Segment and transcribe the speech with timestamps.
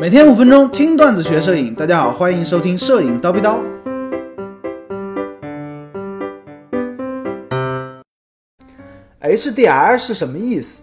[0.00, 3.60] 每天五分钟听段子学摄影，大家好，欢迎收听摄影刀逼刀。
[9.20, 10.82] HDR 是什么意思？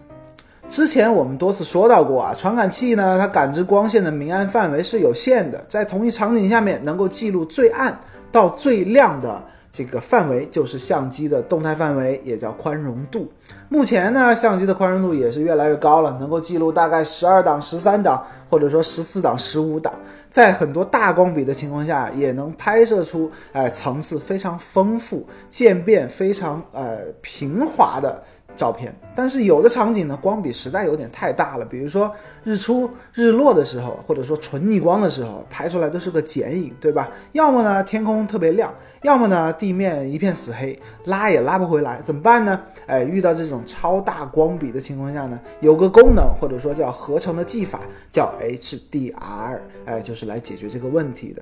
[0.68, 7.98] 之前我们多次说到过啊，传感器呢，它感知光线的明暗范围是有限的，在同一场景下面能够记录最暗
[8.34, 9.42] 到最亮的。
[9.76, 13.30] 这个范围就是相机的动态范围，也叫宽容度。
[13.68, 19.94] 目前呢，相机的宽容度也是越来越高了，能够记录大概十二档、十三档，或者说十四档、十五档，
[20.30, 28.24] 在很多大光比的情况下，也能拍摄出哎层次非常丰富、渐变非常呃平滑的。
[28.58, 32.10] 照片，但是有的场景呢，光比实在有点太大了，比如说
[32.42, 37.12] 日出日落的时候，或者说纯逆光的时候，拍出来都是个剪影，对吧？
[37.34, 42.62] 要么呢天空特别亮，要么呢地地面一片死黑，拉也拉不回来，怎么办呢？
[42.86, 47.80] 哎，遇到这种超大光比的情况下呢，有个功能或者说叫合成的技法，
[48.12, 51.42] 叫 HDR，哎，就是来解决这个问题的。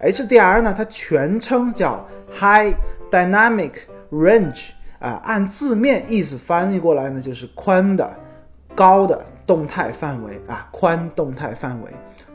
[0.00, 2.74] HDR 呢，它全称叫 High
[3.10, 3.72] Dynamic
[4.10, 4.62] Range。
[4.98, 8.14] 啊，按字面意思翻译过来呢，就是宽的、
[8.74, 11.90] 高的动态范围啊，宽动态范围。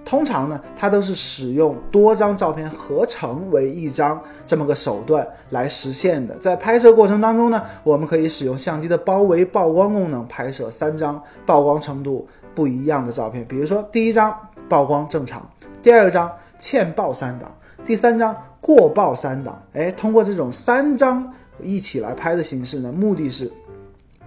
[0.05, 6.37] 通常呢，它都是使用多张照片合成为一张这么个手段来实现的。
[6.37, 13.43] 在拍摄过程当中呢，我们可以使用相机的包围曝光功能拍摄三张曝光程度不一样的照片。
[13.45, 14.33] 比如说，第一张
[14.69, 15.45] 曝光正常，
[15.81, 17.49] 第二张欠曝三档，
[17.83, 19.61] 第三张过曝三档。
[19.73, 21.33] 哎，通过这种三张。
[21.59, 23.51] 一起来拍的形式呢，目的是，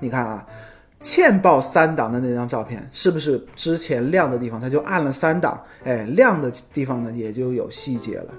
[0.00, 0.44] 你看啊，
[1.00, 5.58] 欠曝三档的那张照片，是不是之前亮的地方它就暗了三档？
[5.82, 8.34] 哎，亮的地方呢也就有细节了。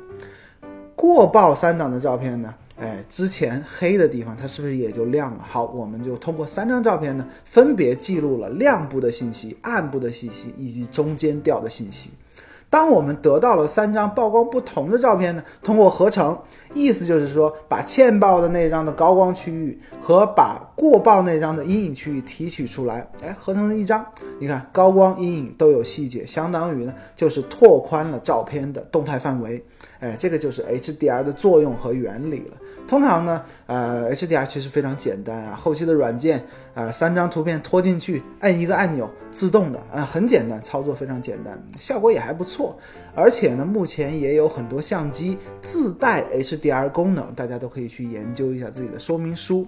[0.96, 5.44] 过曝三档的照片呢，哎，之前黑的地方它是不是也就亮了？
[5.44, 12.12] 好，我们就通过三张照片呢，分别记录了亮部的信息、暗部的信息以及中间调的信息。
[12.72, 16.36] 当我们得到了三张曝光不同的照片呢，通过合成，
[16.74, 24.06] 意思就是说，把欠曝的那张的高光区域和把过曝那张的阴影区域提取出来，哎，合成了一张。
[24.40, 29.62] 你看，高光、阴影都有细节，相当于呢，就是拓宽了照片的动态范围。
[30.00, 32.58] 哎，这个就是 HDR 的作用和原理了。
[32.92, 36.44] 通常呢，呃，HDR 其实非常简单啊，后期的软件
[36.74, 42.78] 啊，三张图片拖进去，按一个按钮，自动的啊，很简单，操作非常简单，效果也还不错。
[43.16, 49.66] 而且呢，目前也有很多相机自带 HDR 功能，大家都可以去研究一下自己的说明书。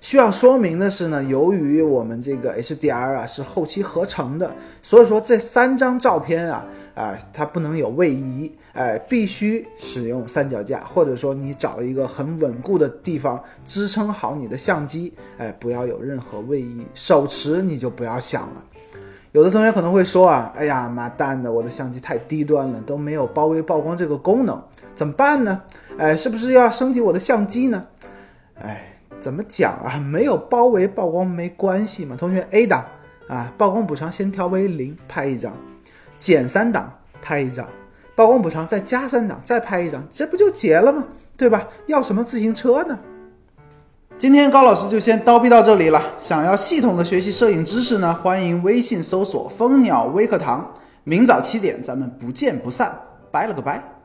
[0.00, 6.64] 需要说明的是呢，由于我们这个 HDR 啊是后期合成的，所以说这三张照片啊
[6.94, 18.64] 啊它不能有位移，哎，必须使用三脚架，或者说你找一个很稳固的地方支撑好你的相机，哎，不要有任何位移，手持你就不要想了。
[19.32, 24.62] 有的同学可能会说啊，哎呀妈蛋的，我的相机太低端了，都没有包围曝光这个功能，
[24.94, 25.60] 怎么办呢？
[25.98, 27.84] 哎，是不是要升级我的相机呢？
[28.62, 28.94] 哎。
[29.20, 29.98] 怎么讲啊？
[29.98, 32.14] 没有包围曝光没关系嘛。
[32.14, 32.84] 同学，A 档
[33.26, 35.52] 啊，曝光补偿先调为零，拍一张，
[36.20, 37.68] 减三档拍一张，
[38.14, 41.04] 曝光补偿再加三档再拍一张，这不就结了吗？
[41.36, 41.66] 对吧？
[41.86, 42.96] 要什么自行车呢？
[44.16, 46.00] 今天高老师就先叨逼到这里了。
[46.20, 52.96] 想要系统的学习摄影知识呢，欢迎微信搜索蜂鸟微课堂，明早七点咱们不见不散。
[53.32, 53.97] 拜了个拜。